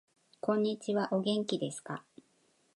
[0.39, 2.03] こんにちはお元気ですか